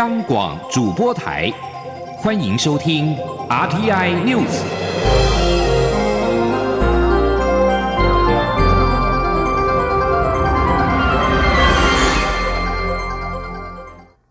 [0.00, 1.52] 央广主播台，
[2.16, 3.14] 欢迎收听
[3.50, 4.62] RTI News。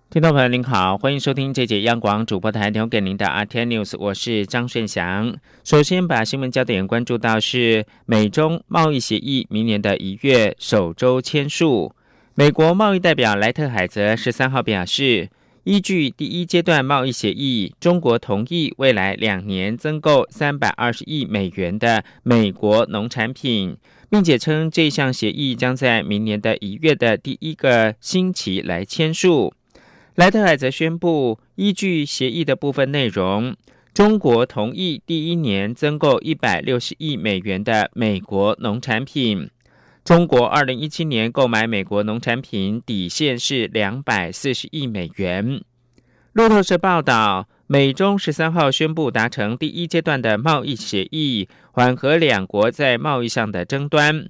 [0.09, 5.35] 听众朋友您好，欢迎收听这节央广主播台提供给您的 RTI News，我是张顺祥。
[5.63, 11.93] 首先把新闻焦点关注到是美中贸易协议明年的一月首周签署。
[12.33, 15.29] 美国贸易代表莱特海泽十三号表示，
[15.69, 23.77] 依据第一阶段贸易协议，中国同意未来两年增购三百二十亿美元的美国农产品，
[24.09, 29.53] 并且称这项协议将在明年的一月的第一个星期来签署。
[30.15, 33.55] 莱特海则宣布，依据协议的部分内容，
[33.93, 39.51] 中国同意第一年增购一百六十亿美元的美国农产品。
[40.09, 45.61] 中国二零一七年购买美国农产品底线是两百四十亿美元。
[46.33, 54.27] 路透社报道，美中十三号宣布达成第一阶段的贸易协议，缓和两国在贸易上的争端。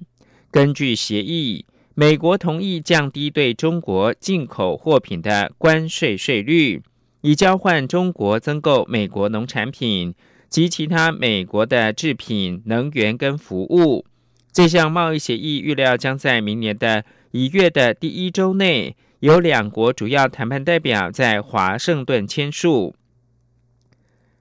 [0.50, 1.64] 根据协议。
[1.94, 6.82] 美国同意降低对中国进口货品的关税税率，
[7.22, 10.14] 以交换中国增购美国农产品
[10.50, 14.04] 及其他美国的制品、能源跟服务。
[14.52, 22.94] 这项贸易协议预料将在明年的一月的第一周内，由两国主要谈判代表在华盛顿签署。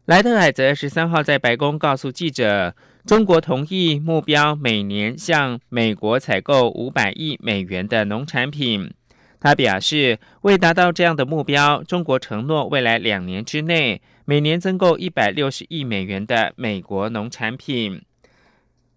[0.06, 2.76] 莱特海泽十三号在白宫告诉记者。
[3.06, 8.92] 中国同意目标每年向美国采购五百亿美元的农产品。
[9.40, 18.02] 他表示，为达到这样的目标，中国承诺未来两年之内每年增购一百六十亿美元的美国农产品。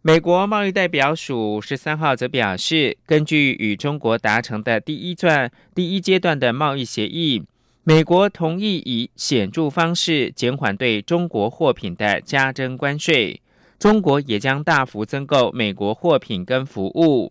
[0.04, 7.44] 美国贸易代表署十三号则表示，根据与中国达成的第一段第一阶段的贸易协议，
[7.84, 13.40] 美国同意以显著方式减缓对中国货品的加征关税。
[13.78, 17.30] 中国也将大幅增购美国货品跟服务，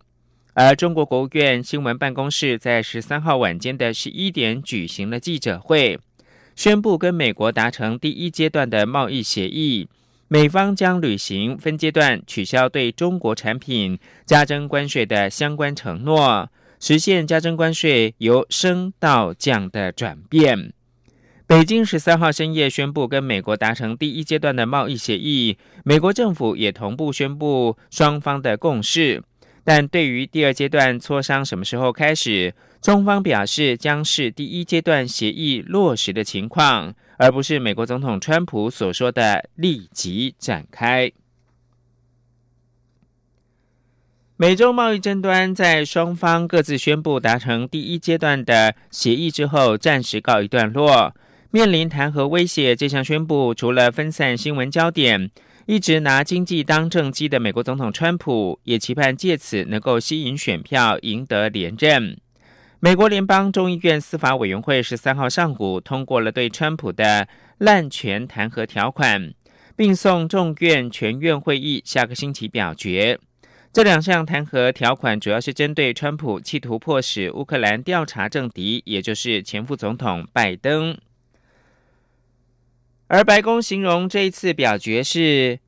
[0.54, 5.98] 而中国国务院新闻办公室在十三号晚间的十一点举行了记者会，
[6.56, 9.88] 宣布跟美国达成第一阶段的贸易协议，
[10.32, 16.48] 美方将履行分阶段取消对中国产品加征关税的相关承诺，
[16.80, 20.72] 实现加征关税由升到降的转变。
[21.46, 29.22] 北京十三号深夜宣布跟美国达成第一阶段的贸易协议，美国政府也同步宣布双方的共识。
[29.64, 41.12] 但对于第二阶段磋商什么时候开始，中方表示将是第一阶段协议落实的情况，而不是美国总统川普所说的立即展开。
[44.36, 51.14] 美洲贸易争端在双方各自宣布达成第一阶段的协议之后，暂时告一段落。
[51.52, 55.30] 面临弹劾威胁，这项宣布除了分散新闻焦点，
[55.66, 62.18] 一直拿经济当政绩的美国总统川普也期盼借此能够吸引选票，赢得连任。
[62.84, 67.28] 美国联邦众议院司法委员会十三号上午通过了对川普的
[67.58, 69.32] 滥权弹劾条款，
[69.76, 73.20] 并送众院全院会议下个星期表决。
[73.72, 80.98] 这两项弹劾条款主要是针对川普企图迫使乌克兰调查政敌，也就是前副总统拜登。
[83.06, 85.60] 而白宫形容这一次表决是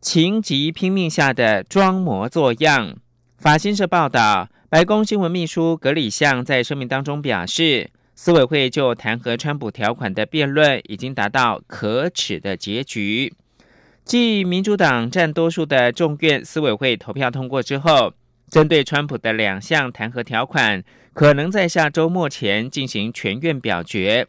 [0.00, 2.96] 情急拼命下的装模作样。
[3.38, 13.34] 法新社报道，白宫新闻秘书格里相在声明当中表示，司委会就弹劾川普条款的辩论已经达到可耻的结局。
[14.04, 18.14] 继民主党占多数的众院司委会投票通过之后，
[18.48, 24.28] 针对川普的两项弹劾条款，可能在下周末前进行全院表决。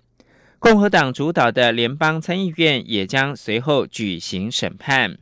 [0.57, 5.19] 共和党主导的联邦参议院也将随后举行审判。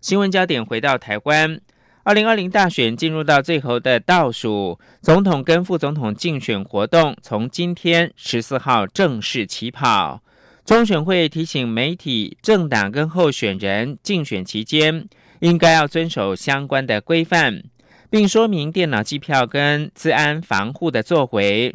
[0.00, 1.60] 新闻焦点回到台湾，
[2.06, 10.22] 二零二零大选进入到最后的倒数，总统跟副总统竞选活动从今天十四号正式起跑。
[10.66, 15.08] 中选会提醒媒体、政党跟候选人竞选期间
[15.40, 17.62] 应该要遵守相关的规范，
[18.10, 21.74] 并说明电脑计票跟治安防护的作为。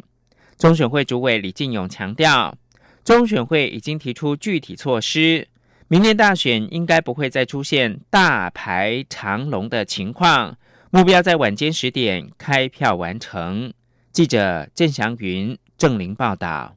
[0.56, 2.56] 中选会主委李进勇强调，
[3.02, 5.48] 中选会已经提出具体措施，
[5.92, 10.56] 明年大选应该不会再出现大排长龙的情况，
[10.92, 13.72] 目标在晚间十点开票完成。
[14.12, 16.76] 记者郑祥云、郑玲报道。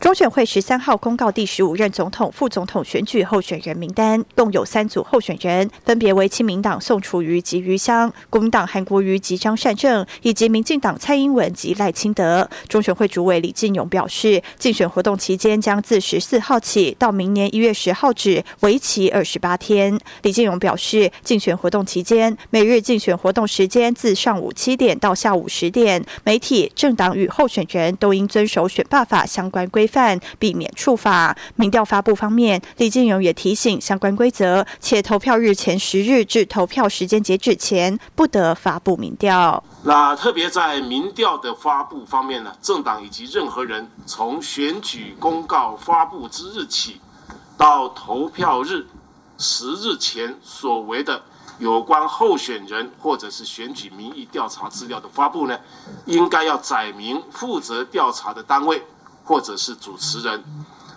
[0.00, 12.48] 中选会十三号公告第十五任总统、副总统选举候选人名单，共有三组候选人，分别为亲民党宋楚瑜及余香、国民党韩国瑜及张善政，以及民进党蔡英文及赖清德。
[12.68, 19.98] 中选会主委李进勇表示，竞选活动期间将自十四号起到明年一月十号止，为期二十八天。
[20.22, 29.87] 李进勇表示，竞选活动期间每日竞选活动时间自上午七点到下午十点，媒体、政党与候选人都应遵守选罢法相关规。
[29.88, 31.34] 犯避免处罚。
[31.56, 39.64] 民调发布方面，李金勇也提醒相关规则，且投票日前十日至投票时间截止前不得发布民调。
[39.84, 47.00] 那特别在民调的发布方面呢，政党以及任何人从选举公告发布之日起
[47.56, 48.86] 到投票日
[49.38, 51.22] 十日前所为的
[51.58, 55.58] 有关候选人或者是选举民意调查资料的发布呢，
[56.06, 58.82] 应该要载明负责调查的单位。
[59.28, 60.42] 或者是主持人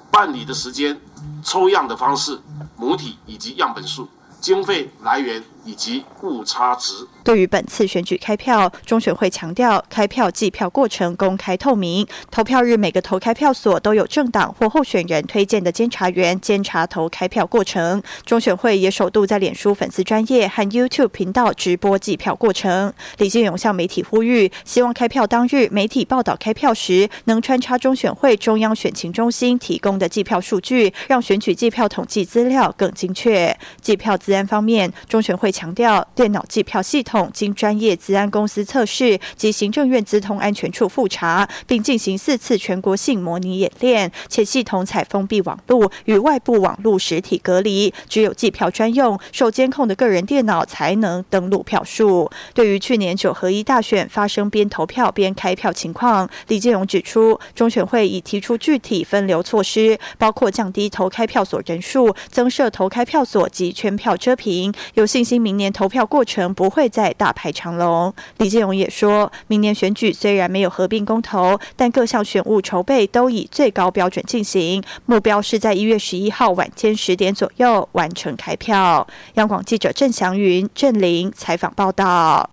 [0.09, 0.97] 办理的时间、
[1.43, 2.39] 抽样的方式、
[2.77, 4.07] 母体以及样本数、
[4.39, 5.43] 经费来源。
[5.63, 7.07] 以及误差值。
[7.23, 18.01] 对于本次选举开票，中选会强调开票计票过程公开透明，投票日每个投开票所都有政党或候选人推荐的监察员监察投开票过程。
[18.25, 22.91] 中选会也首度在脸书粉丝专业和 YouTube 频道直播计票过程。
[23.19, 33.55] 李建勇向媒体呼吁，希望开票当日媒体报道开票时，能穿插中选会中央选情中心提供的计票数据，让选举计票统计资料更精确。
[33.79, 52.29] 计票资安方面，中选会强调，电脑计票系统经专业资安公司测试及行政院资通安全处复查，并进行四次全国性模拟演练，且系统采封闭网络与外部网络实体隔离，只有计票专用、受监控的个人电脑才能登录票数。
[52.53, 65.40] 对于去年九合一大选发生边投票边开票情况，李建荣指出，中选会已提出具体分流措施，包括降低投开票所人数、增设投开票所及圈票遮屏，有信心。
[65.41, 68.13] 明年投票过程不会再大排长龙。
[68.37, 79.07] 李建荣也说，明年选举虽然没有合并公投，但各项选务筹备都以最高标准进行，目标是在一月十一号晚间十点左右完成开票。
[79.33, 82.51] 央广记者郑祥云、郑玲采访报道。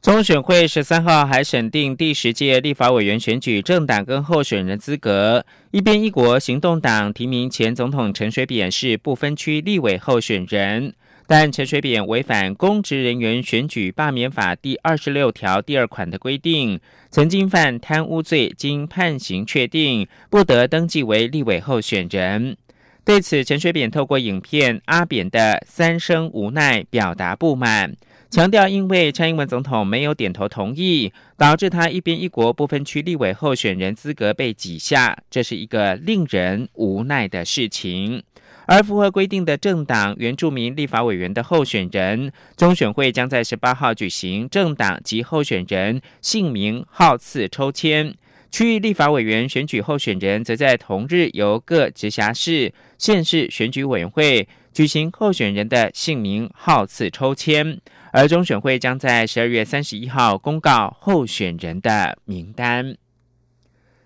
[0.00, 10.94] 中选会十三号还审定第十届立法委员选举政党跟候选人资格，一边一国行动党提名前总统陈水扁是不分区立委候选人。
[11.34, 22.54] 但陈水扁违反公职人员选举罢免法第二十六条第二款的规定，曾经犯贪污罪，经判刑确定，不得登记为立委候选人。
[23.02, 27.96] 对此，陈水扁透过影片《阿扁的三生无奈》表达不满，
[28.28, 38.22] 强调因为蔡英文总统没有点头同意，导致他一边一国不分区立委候选人资格被挤下，这是一个令人无奈的事情。
[38.66, 48.12] 而符合规定的政党原住民立法委员的候选人，中选会将在十八号举行政党及候选人姓名号次抽签；
[48.50, 57.80] 区域立法委员选举候选人则在同日由各直辖市、县市选举委员会举行候选人的姓名号次抽签。
[58.12, 62.94] 而中选会将在十二月三十一号公告候选人的名单。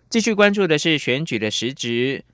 [0.09, 2.25] 继续关注的是选举的实质。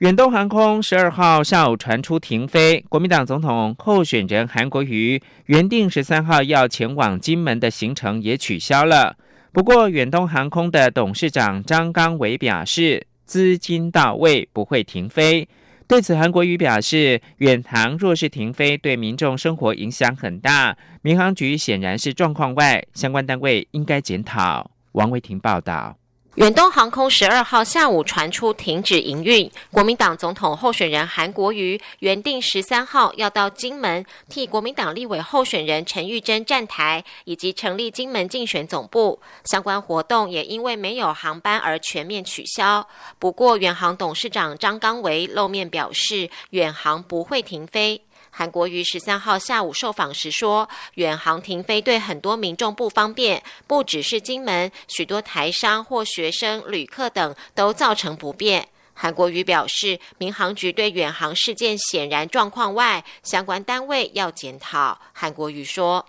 [0.00, 9.14] 远东航空十二号下午传出停飞，国民党总统候选人韩国瑜原定十三号要前往金门的行程也取消了。
[9.52, 15.46] 不过，远东航空的董事长张刚伟表示，资金到位，不会停飞。
[15.86, 20.74] 对此，韩国瑜表示，远航若是停飞，对民众生活影响很大。
[21.02, 24.70] 民航局显然是状况外，相关单位应该检讨。
[24.92, 25.99] 王维婷报道。
[26.40, 42.88] 远东航空十二号下午传出停止营运，国民党总统候选人韩国瑜原定十三号要到金门替国民党立委候选人陈玉珍站台，以及成立金门竞选总部，相关活动也因为没有航班而全面取消。
[43.18, 48.00] 不过，远航董事长张刚维露面表示，远航不会停飞。
[48.40, 58.66] 韩国瑜十三号下午受访时说，远航停飞对很多民众不方便，不只是金门，许多台商或学生、旅客等都造成不便。
[58.94, 64.98] 韩国瑜表示，民航局对远航事件显然状况外，相关单位要检讨。
[65.12, 66.02] 韩国瑜说，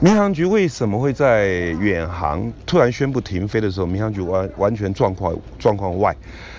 [0.00, 1.46] 民航局为什么会在
[1.78, 6.12] 远航突然宣布停飞的时候，民航局完完全状况状况外？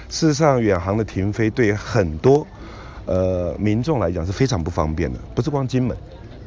[0.08, 2.48] 事实上，远航的停飞对很多。
[3.08, 5.96] 呃，民众来讲是非常不方便的，不是光金门，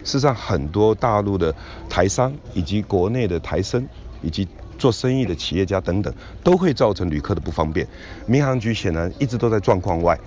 [0.05, 1.53] 事实上很多大陆的
[1.89, 3.85] 台商以及国内的台生
[4.23, 4.47] 以及
[4.79, 6.13] 做生意的企业家等等，
[6.45, 7.87] 都会造成旅客的不方便。
[8.27, 10.19] 民航局显然一直都在状况外，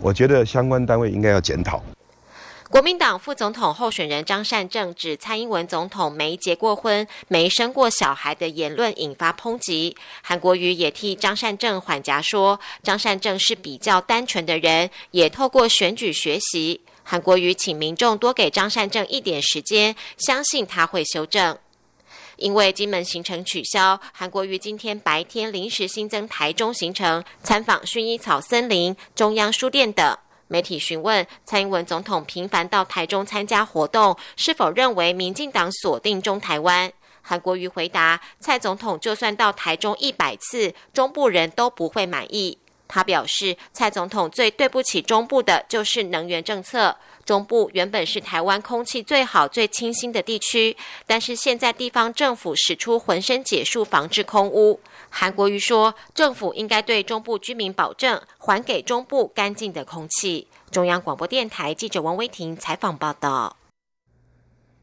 [0.00, 1.82] 我觉得相关单位应该要检讨。
[2.74, 9.96] 国民党副总统候选人张善政指蔡英文总统没结过婚、没生过小孩的言论引发抨击。
[10.20, 16.80] 韩国瑜也替张善政缓颊说，张善政是比较单纯的人，也透过选举学习。
[17.04, 21.56] 韩国瑜请民众多给张善政一点时间，相信他会修正。
[22.38, 30.18] 因为金门行程取消，韩国瑜今天白天临时新增台中行程，参访薰衣草森林、中央书店等。
[30.54, 36.92] 媒体询问蔡英文总统频繁到台中参加活动，是否认为民进党锁定中台湾？
[37.22, 42.56] 韩国瑜回答：蔡总统就算到台中一百次，中部人都不会满意。
[42.86, 46.96] 他表示，蔡总统最对不起中部的就是能源政策。
[47.24, 50.76] 中部原本是台湾空气最好、最清新的地区，
[51.06, 54.80] 但是现在地方政府使出浑身解数防治空污。
[55.08, 60.46] 韩国瑜说，政府应该对中部居民保证，还给中部干净的空气。
[60.70, 63.56] 中央广播电台记者王威婷采访报道。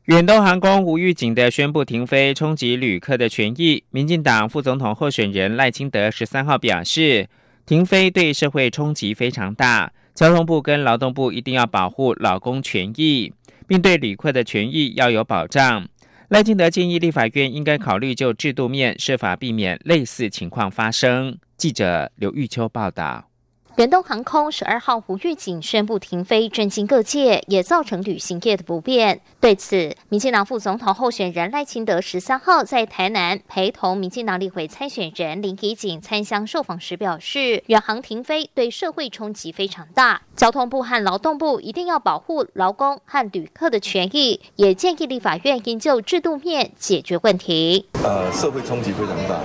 [0.05, 3.83] 远东航空无预警的宣布停飞，冲击旅客的权益。
[3.91, 7.29] 民进党副总统候选人赖清德十三号表示，
[7.67, 9.91] 停飞对社会冲击非常大。
[10.13, 13.33] 交通部跟劳动部一定要保护劳工权益，
[13.67, 15.87] 并对旅客的权益要有保障。
[16.29, 21.37] 赖清德建议立法院应该考虑就制度面设法避免类似情况发生。
[21.57, 23.30] 记者刘玉秋报道。
[23.77, 29.21] 远东航空十二号无预警宣布停飞，震惊各界，也造成旅行业的不便。
[29.39, 47.87] 对此，民进党副总统候选人赖清德十三号在台南陪同民进党立委参选人林怡景参乡受访时表示，远航停飞对社会冲击非常大，交通部和劳动部一定要保护劳工和旅客的权益，也建议立法院应就制度面解决问题。
[48.03, 49.39] 呃，社会冲击非常大，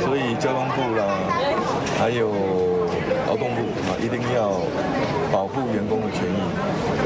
[0.00, 1.18] 所以交通部啦，
[1.98, 2.32] 还有。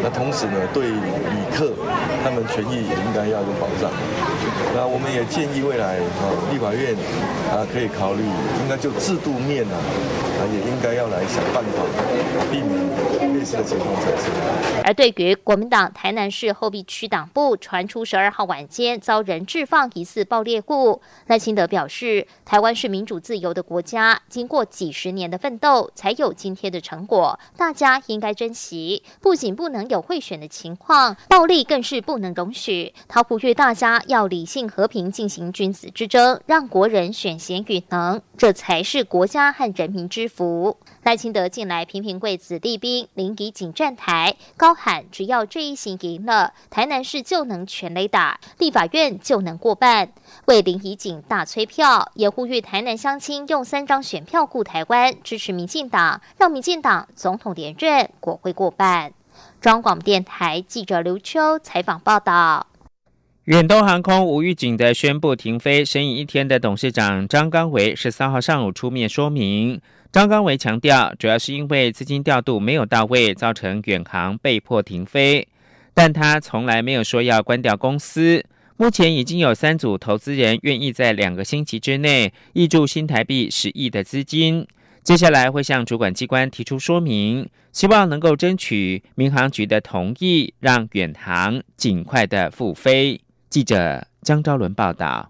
[0.02, 1.71] 那同时呢，对旅客
[2.25, 3.90] 他们权益也应该要有保障。
[4.75, 6.97] 那我们也建议未来啊，立法院
[7.52, 8.23] 啊可以考虑，
[8.62, 11.85] 应该就制度面啊，啊也应该要来想办法
[12.50, 14.32] 避免类似的情况产生。
[14.85, 29.02] 而对于国民党台南市后壁区党部传出十二号晚间遭人质放疑似爆裂物，赖清德表示，台湾是民主自由的国家，经过几十年的奋斗才有今天的成果，大家应该珍惜。
[29.21, 32.93] 不仅不能有贿选的情况，暴力更是不能容许。
[33.07, 34.73] 他呼吁大家要理性。
[34.73, 40.79] 和平进行君子之争，让国人选贤与能，这才是国家和人民之福。
[41.03, 50.11] 赖清德近来频频为子弟兵临沂警站台，高喊只要这一行赢了，台南市就能全雷打，立法院就能过半，
[50.47, 59.13] 为临沂警大催票，也呼吁台南乡亲用三张选票顾台湾，支持民进党，让民进党总统连任，国会过半。
[59.62, 62.66] 中广电台记者刘秋采访报道。
[63.45, 69.81] 远东航空无预警的宣布停飞，生意一天的董事长张刚维十三号上午出面说明。
[70.11, 75.47] 张刚维强调，主要是因为资金调度没有到位，造成远航被迫停飞。
[75.95, 78.45] 但他从来没有说要关掉公司。
[78.76, 84.66] 目前已经有三组投资人愿意在两个星期之内挹注新台币十亿的资金。
[85.04, 93.21] 接下来会向主管机关提出说明，希望能够争取民航局的同意，让远航尽快的复飞。
[93.50, 95.28] 记者江昭伦报道：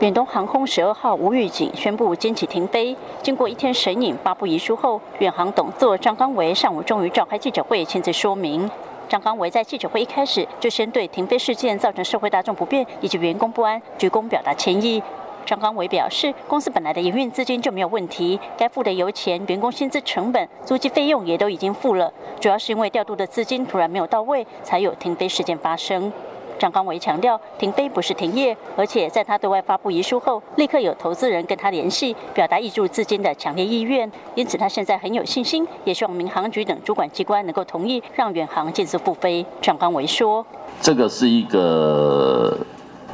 [0.00, 2.96] 远东航空十二号无预警宣布今起停飞。
[3.20, 8.70] 经过一天审影发布遗书后，远航董座张刚维上午终于召开记者会，亲自说明。
[9.08, 15.02] 张刚维在记者会一开始就先对停飞事件造成社会大众不便以及员工不安鞠躬表达歉意。
[15.48, 26.12] 张刚伟表示，公司本来的营运资金就没有问题，该付的油钱、员工薪资成本、租金费用也都已经付了，主要是因为调度的资金突然没有到位，才有停飞事件发生。
[26.58, 34.10] 张刚伟强调，停飞不是停业，而且在他对外发布遗书后，立刻有投资人跟他联系，表达挹注资金的强烈意愿。
[34.34, 39.46] 因此，他现在很有信心，也希望民航局等主管机关能够同意让远航尽速复飞。
[39.62, 40.44] 张刚伟说
[40.82, 42.54] ：“这个是一个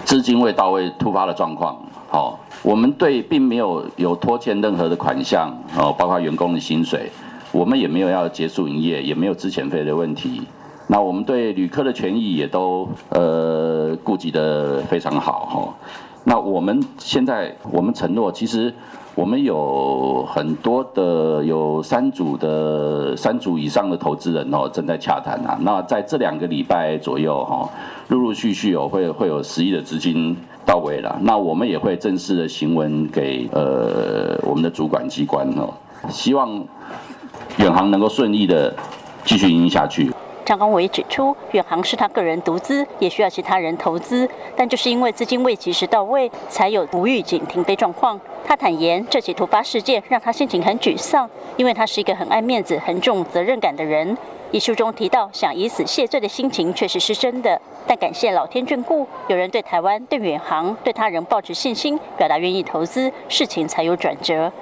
[0.04, 1.76] 资金未到位突发的状况，
[2.08, 7.10] 好，我们对并没有有拖欠任何的款项，哦，包括员工的薪水，
[7.52, 10.42] 我们也没有要结束营业，也没有资遣费的问题。”
[10.86, 15.74] 那我们对旅客的权益也都呃顾及的非常好哈。
[16.24, 18.72] 那我们现在我们承诺，其实
[19.14, 25.56] 我们有很多的有三组的三组以上的投资人哦正在洽谈啊。
[25.60, 27.68] 那在这两个礼拜左右哈，
[28.08, 31.16] 陆陆续续有会会有十亿的资金到位了。
[31.22, 35.72] 那我们也会正式的行文给呃我们的主管机关哦，
[36.10, 36.50] 希望
[37.58, 38.74] 远航能够顺利的
[39.24, 40.10] 继续运营下去。
[40.44, 48.20] 张光伟指出，远航是他个人独资，也需要其他人投资，但就是因为资金未及时到位，才有无预警停飞状况。
[48.46, 54.16] 他坦言，这起突发事件让他心情很沮丧，因为他是一个很爱面子、很重责任感的人。
[54.50, 64.52] 遗书中提到，想以死谢罪的心情确实是真的，但感谢老天眷顾，有人对台湾、对远航、对他人抱持信心，表达愿意投资，事情才有转折。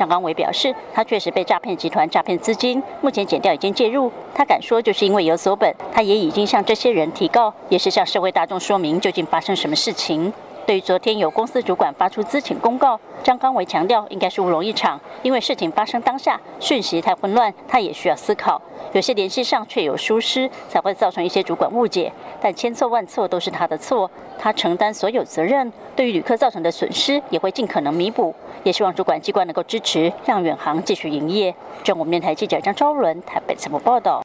[0.00, 4.10] 向刚伟表示，他确实被诈骗集团诈骗资金，目前检调已经介入。
[4.34, 10.32] 他敢说，就是因为有所本，他也已经向这些人提告，也是向社会大众说明究竟发生什么事情。
[10.70, 18.62] 对于昨天有公司主管发出资请公告，张刚伟强调应该是乌龙一场，因为事情发生当下讯息太混乱，他也需要思考，
[18.92, 22.12] 有些联系上却有疏失，才会造成一些主管误解。
[22.40, 24.08] 但千错万错都是他的错，
[24.38, 25.72] 他承担所有责任。
[25.96, 28.32] 对于旅客造成的损失，也会尽可能弥补。
[28.62, 31.52] 也希望主管机关能够支持，让远航继续营业。
[31.82, 34.22] 中国面台记者张昭伦台北采访报道。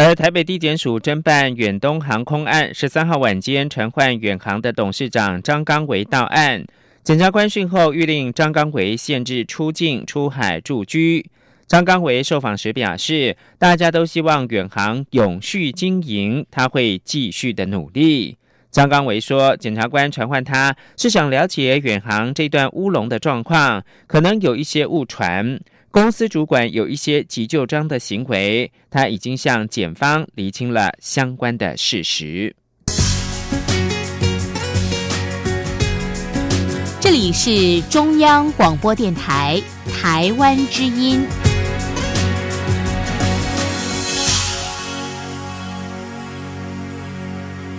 [0.00, 6.64] 而台北地检署侦办远东航空案，十三号晚间传唤远航的董事长张刚维到案。
[7.02, 11.28] 检察官讯后，谕令张刚维限制出境、出海住居。
[11.66, 18.38] 张刚维受访时表示，大家都希望远航永续经营，他会继续的努力。
[18.70, 25.58] 张刚维说，检察官传唤他是想了解远航这段乌龙的状况，可能有一些误传。
[25.90, 32.54] 公司主管有一些急救章的行为，他已经向检方厘清了相关的事实。
[37.00, 41.24] 这里是中央广播电台台湾之音。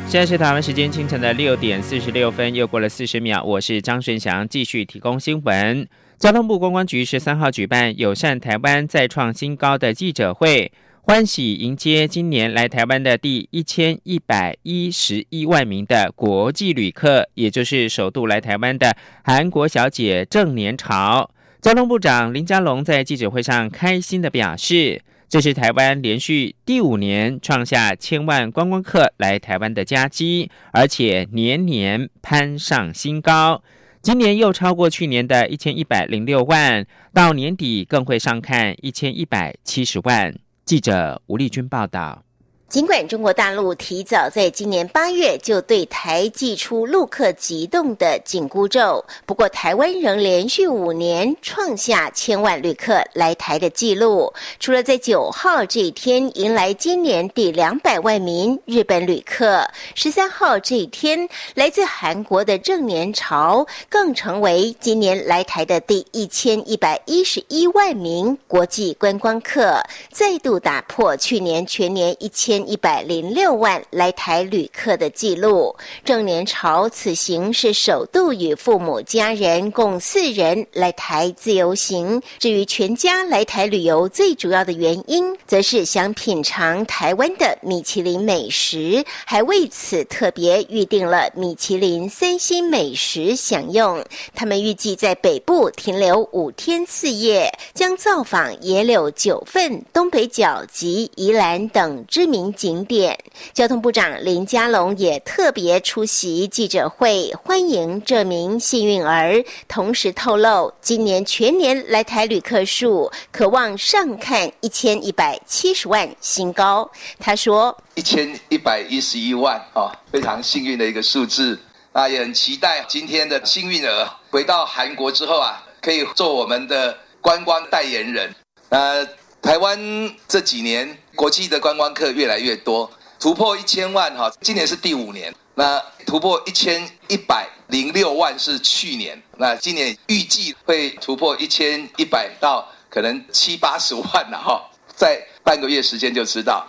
[0.08, 5.88] 现在是台湾时间清晨的六点四十六分，又过了四十秒，我是张顺祥，继续提供新闻。
[6.20, 10.70] 交通部观光局十三号举办友善台湾再创新高的记者会，
[11.02, 21.32] 欢喜迎接今年来台湾的第一千一百一十一万名的国际旅客，也就是首度来台湾的韩国小姐郑年潮。
[21.62, 33.64] 交通部长林佳龙在记者会上开心的表示，这是台湾连续第五年创下千万观光客来台湾的佳绩，而且年年攀上新高。
[34.02, 40.34] 今年又超过去年的一千一百零六万，到年底更会上看一千一百七十万。
[40.64, 42.24] 记者吴丽君报道。
[42.70, 54.32] 尽管中国大陆提早在今年八月就对台寄出陆客急冻的紧箍咒，不过台湾仍连续五年创下千万旅客来台的纪录。
[54.60, 72.59] 除了在九号这一天迎来今年第两百万名日本旅客，十三号这一天来自韩国的正年潮更成为今年来台的第一千一百一十一万名国际观光客，再度打破去年全年一千。
[72.68, 82.22] 一百零六万来台旅客的记录，郑年潮此行是首度与父母家人共四人来台自由行。
[82.40, 94.04] 至于全家来台旅游，最主要的原因，则是想品尝台湾的米其林美食，还为此特别预定了米其林三星美食享用。
[94.34, 102.49] 他们预计在北部停留五天四夜，将造访野柳九份、东北角及宜兰等知名。
[102.54, 103.18] 景点，
[103.54, 109.44] 交通部长林佳龙也特别出席记者会，欢迎这名幸运儿。
[109.68, 116.90] 同时透露，今年全年来台旅客数可望上看一千一百七十万新高。
[117.20, 121.60] 他说：“一千一百一十一万啊，非常幸运的一个数字
[121.92, 128.34] 啊，也很期待今天的幸运儿回到韩国之后啊，可以做我们的观光代言人。
[128.70, 129.04] 呃，
[129.42, 129.80] 台湾
[130.28, 135.36] 这几年。”国际的观光客越来越多，突破一千万哈，今年是第五年。
[135.54, 146.66] 那突破一千一百零六万是去年，那今年预计会突破一千一百到可能七八十万了哈，在半个月时间就知道。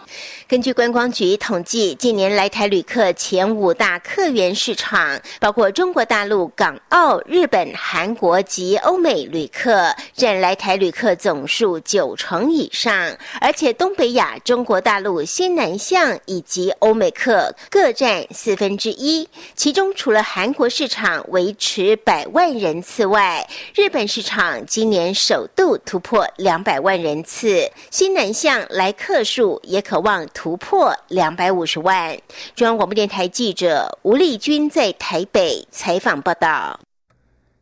[0.48, 13.16] 根据观光局统计，近年来台旅客前五大客源市场，包括中国大陆、港澳、日本、韩国及欧美旅客，占来台旅客总数九成以上。
[13.40, 19.28] 而且东北亚、中国大陆、新南向以及欧美客各占四分之一。
[19.54, 32.16] 其中，除了韩国市场维持百万人次外，日本市场今年首度突破两百万人次，新南向来客数也可望突破两百五十万。
[32.54, 36.78] 中央广播电台记者吴丽君在台北采访报道。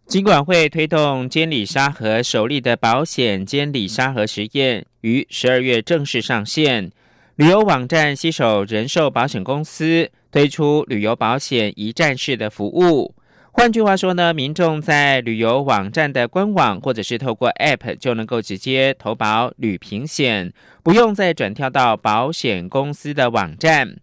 [0.06, 6.90] 金管会推动监理沙盒首例的保险监理沙盒实验于十二月正式上线。
[7.36, 13.14] 旅游网站携手人寿保险公司推出旅游保险一站式的服务。
[13.58, 20.52] 换句话说呢，民众在旅游网站的官网或者是透过 App 就能够直接投保旅平险，
[20.84, 23.96] 不用再转跳到保险公司的网站。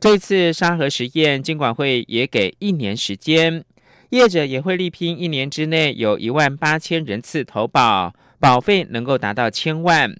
[0.00, 3.62] 这次沙盒实验，金管会也给一年时间。
[4.08, 10.16] 业者也会力拼一年之内有一万八千人次投保，保费能够达到千万。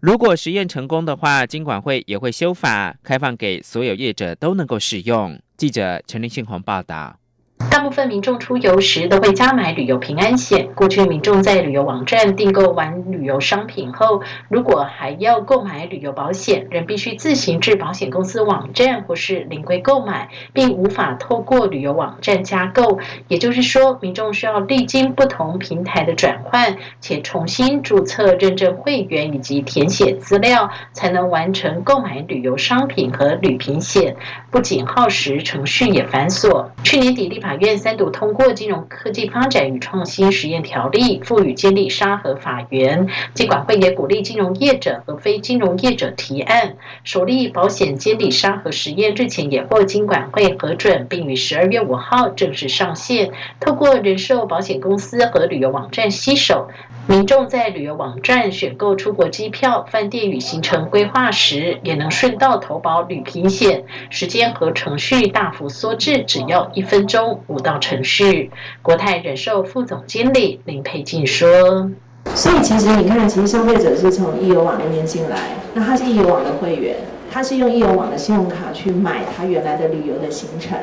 [0.00, 5.40] 如果实验成功的话，金管会也会修法，开放给所有业者都能够使用。
[5.56, 7.21] 记者陈林信宏报道。
[7.70, 10.68] 大部分民众出游时都会加买旅游平安险。
[10.74, 22.98] 过去民众在旅游网站订购完旅游商品后，如果还要购买旅游保险，仍必须自行至保险公司网站或是临柜购买，并无法透过旅游网站加购。
[23.28, 34.16] 也就是说，民众需要历经不同平台的转换，且重新注册认证会员以及填写资料，才能完成购买旅游商品和旅平险。
[34.50, 36.66] 不仅耗时，程序也繁琐。
[36.84, 37.51] 去年底立法。
[37.52, 43.06] 法院三读通过《金融科技发展与创新实验条例》，赋予监理沙盒法源。
[43.34, 46.76] 监管会也鼓励金融业者和非金融业者提案。
[47.04, 53.30] 首例保险监理沙河实验日前也获金管会核准，并于十二月五号正式上线。
[53.60, 56.70] 透过人寿保险公司和旅游网站携手。
[57.08, 68.52] 民众在旅游网站选购出国机票、饭店与行程规划时，也能顺道投保旅平险，时间和程序大幅缩至只要一分钟，五道程序。
[68.82, 71.90] 国泰人寿副总经理林佩静说
[72.36, 75.36] ：“所以其实你看，其实消费者是从易游网那边进来，
[75.74, 76.94] 那他是易游网的会员，
[77.32, 80.78] 他是用易游网的信用卡去买他原来的旅游的行程，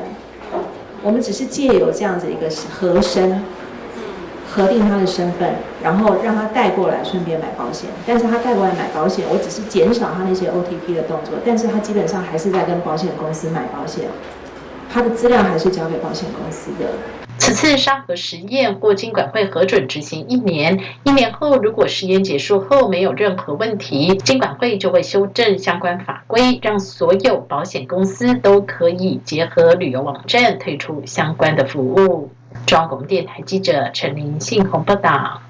[1.02, 3.42] 我们只是借由这样子一个合身。”
[4.50, 7.88] 核定他的身份，然后让他带过来，顺便买保险。
[8.04, 14.06] 但是他带过来买保险，我只是减少他那些 OTP 的动作，但是他基本上还是在跟保险公司买保险，
[14.92, 16.90] 他的资料还是交给保险公司的。
[17.38, 32.30] 此次沙盒实验获金管会核准执行一年，一年后如果实验结束后没有任何问题，金管会就会修正相关法规，让所有保险公司都可以结合旅游网站推出相关的服务。
[32.66, 35.42] 中央广播电台记者陈林信鸿报道。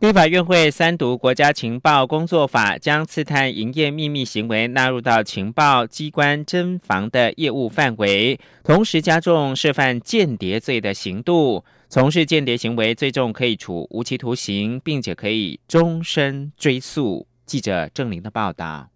[0.00, 11.64] 立法院会三读国家情报工作法，将刺探营业秘密行为纳入到情报机关侦防的业务范围，同时加重涉犯间谍罪的刑度。
[11.88, 17.26] 从事间谍行为，最重可以处无期徒刑，并且可以终身追诉。
[17.44, 18.88] 记者郑玲的报道。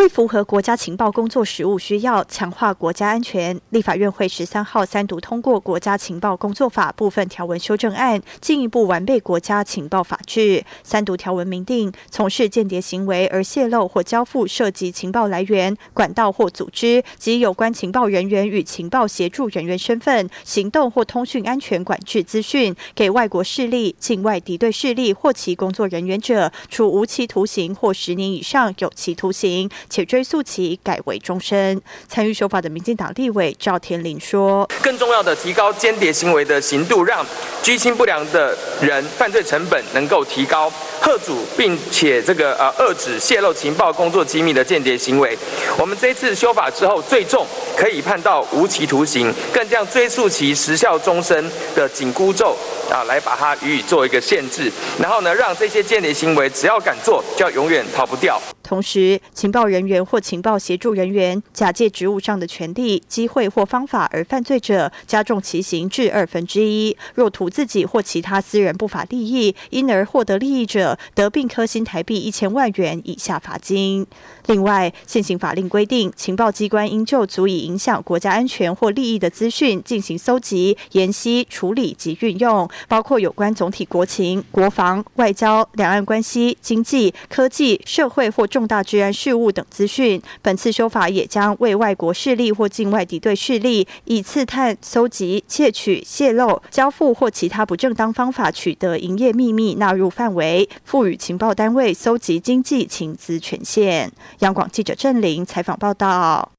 [0.00, 10.64] 为符合国家情报工作实务需要，强化国家安全，立法院会十三号三读通过《国家情报工作法》部分条文修正案，进一步完备国家情报法制。
[10.82, 29.68] 三读条文明定，从事间谍行为而泄露或交付涉及情报来源、管道或组织及有关情报人员与情报协助人员身份、行动或通讯安全管制资讯给外国势力、境外敌对势力或其工作人员者，处无期徒刑或十年以上有期徒刑。
[29.90, 31.78] 且追诉期改为终身。
[32.08, 37.26] 参与修法的民进党立委赵天麟说：“更重要的，提高间谍行为的刑度，让
[37.62, 45.36] 居心不良的人犯罪成本能够提高，贺阻并且这个呃遏止泄露情报工作机密的间谍行为。
[45.76, 52.56] 我们这次修法之后，最重可以判到无期徒刑，更将追诉期时效终身的紧箍咒
[52.90, 54.70] 啊，来把它予以做一个限制。
[54.98, 58.40] 然后呢，让这些间谍行为只要敢做，就要永远逃不掉。”
[58.70, 66.96] 同时，情报人员或情报协助人员假借职务上的权利、机会或方法而犯罪者，加重其刑至二分之一。
[67.16, 74.06] 若图自己或其他私人不法利益，因而获得利益者，得并科新台币一千万元以下罚金。
[74.46, 88.59] 另外，现行法令规定，情报机关应就足以影响国家安全或利益的资讯进行搜集、研析、处理及运用，包括有关总体国情、国防、外交、两岸关系、经济、科技、社会或重。
[88.60, 104.12] 重大治安事务等资讯，本次修法也将为外国势力或境外敌对势力以刺探、搜集、窃取、泄露、交付或其他不正当方法取得营业秘密纳入范围，赋予情报单位搜集经济情资权限。
[104.40, 106.52] 央广记者郑玲采访报道。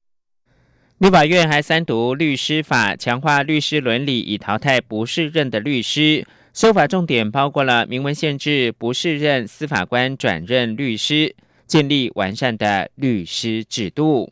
[0.98, 6.26] 立法院还三读律师法，强化律师伦理，以淘汰不适任的律师。
[6.52, 11.36] 修法重点包括了明文限制不适任司法官转任律师。
[11.72, 14.30] 建立完善的律师制度。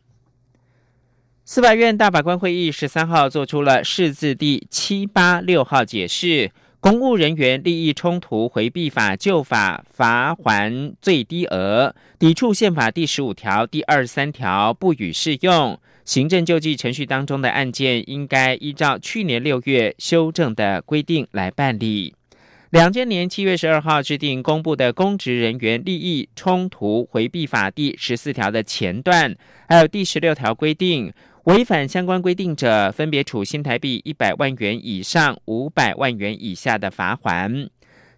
[1.46, 6.50] 司法院大法官会议十三号做出了释字第七八六号解释。
[6.80, 15.80] 公务人员利益冲突回避法旧法罚还最低额，抵触宪法第十五条第二十三条不予适用。
[16.04, 22.14] 行政救济程序当中的案件，应该依照去年六月修正的规定来办理。
[22.70, 29.34] 两千年七月十二号制定公布的公职人员利益冲突回避法第十四条的前段，
[29.68, 31.12] 还有第十六条规定。
[31.44, 37.68] 违反相关规定者，分别处新台币一百万元以上五百万元以下的罚款。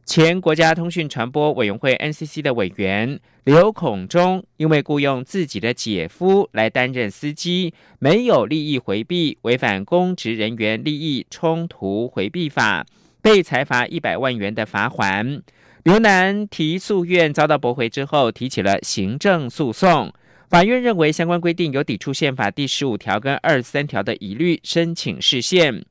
[0.04, 12.84] 前国家通讯传播委员会 NCC 的委员刘孔忠，因为雇佣自己的姐夫来担任司机，没有利益回避，违反公职人员利益冲突回避法，
[13.22, 15.40] 被裁罚一百万元的罚款。
[15.85, 20.12] 刘南提诉愿遭到驳回之后，提起了行政诉讼。
[20.50, 25.82] 法院认为相关规定有抵触宪法第十五条跟二十三条的疑虑，申请释宪。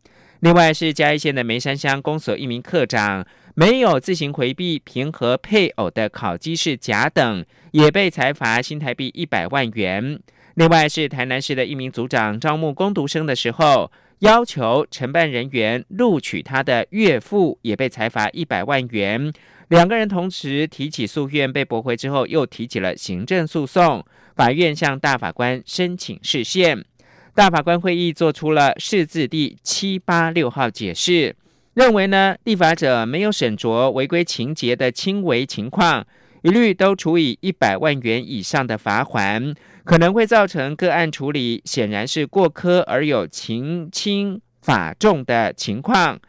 [0.41, 10.19] 另外是嘉义县的梅山乡公所一名科长，没有自行回避平和配偶的考绩是甲等，也被裁罚新台币一百万元。
[10.55, 13.91] 另外是台南市的一名组长招募工读生的时候，
[14.21, 19.33] 要求承办人员录取他的岳父，也被裁罚一百万元。
[19.69, 24.05] 两个人同时提起诉愿，被驳回之后，又提起了行政诉讼。
[24.35, 26.85] 法院向大法官申请释宪，
[27.33, 31.35] 大法官会议做出了释字第七八六号解释，
[31.73, 36.05] 认为呢，立法者没有审酌违规情节的轻微情况，
[36.43, 46.19] 一律都处以一百万元以上的罚款，可能会造成个案处理显然是过科而有情轻法重的情况，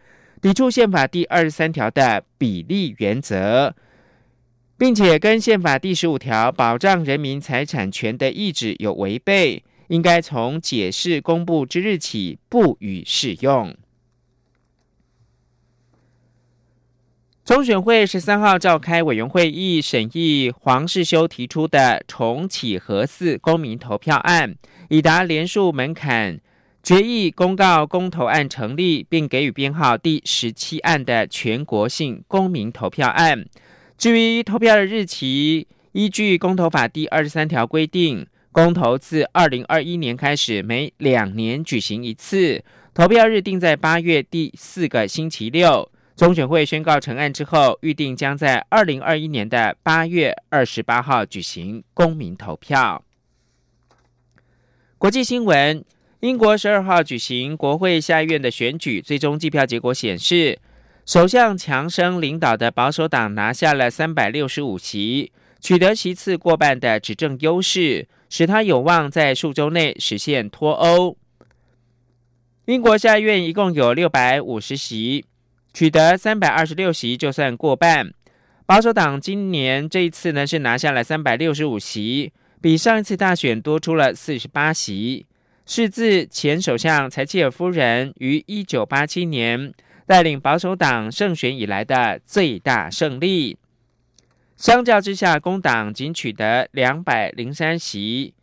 [0.41, 3.75] 抵触宪法第二十三条的比例原则。
[4.79, 13.77] 并且跟宪法第十五条保障人民财产权的意志有违背，应该从解释公布之日起不予适用。
[17.45, 24.55] 中选会十三号召开委员会议审议黄世修提出的重启核四公民投票案，
[24.89, 26.39] 已达连数门槛，
[26.85, 33.45] 决议公告公投案成立，并给予编号第十七案的全国性公民投票案。
[33.99, 42.63] 至于投票的日期，依据公投法第二十三条规定，公投自二零二一年开始，每两年举行一次，
[42.95, 45.91] 投票日定在八月第四个星期六。
[46.15, 53.03] 中选会宣告成案之后，预定将在二零二一年的八月二十八号举行公民投票。
[54.99, 55.85] 国际新闻：
[56.21, 60.59] 英国十二号举行国会下议院的选举，最终计票结果显示。
[61.05, 71.17] 首相强生领导的保守党拿下了三百六十五席，取得席次过半的执政优势，使他有望在数周内实现脱欧。
[72.67, 75.25] 英国下院一共有六百五十席，
[75.73, 78.13] 取得三百二十六席就算过半。
[78.67, 85.27] 保守党今年这一次呢是拿下了三百六十五席，比上一次大选多出了四十八席，
[85.67, 89.73] 是自前首相柴契尔夫人于一九八七年。
[90.05, 93.57] 带领保守党胜选以来的最大胜利。
[94.57, 98.35] 相较之下，工党仅取得两百零三席，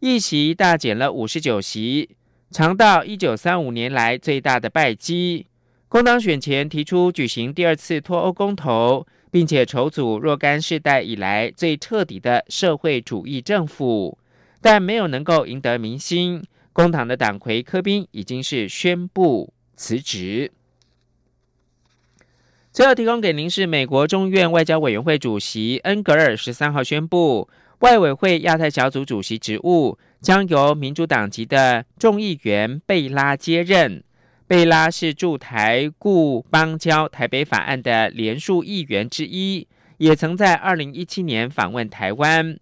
[0.00, 2.10] 一席大减了五十九席，
[2.50, 5.46] 尝到一九三五年来最大的败绩。
[5.88, 14.18] 工党选前提出举行第二次脱欧公投，并且筹组若干世代以来最彻底的社会主义政府，
[14.60, 16.44] 但没有能够赢得民心。
[16.74, 20.52] 工党的党魁柯宾已经是宣布辞职。
[22.70, 27.48] 最后提供给您是美国众院外交委员会主席恩格尔十三号宣布，
[27.78, 34.04] 外委会亚太小组主席职务将由民主党籍的众议员贝拉接任。
[34.48, 42.58] 贝拉是驻台固邦交台北法案的联署议员之一，也曾在二零一七年访问台湾。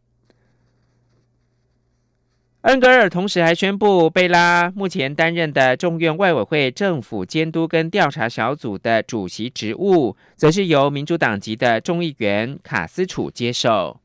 [2.62, 14.00] 恩格尔同时还宣布，贝拉目前担任的众院外委会政府监督跟调查小组的主席职务，则是由民主党籍的众议员卡斯楚接受。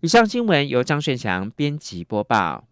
[0.00, 2.64] 以上新闻由张顺祥编辑播报。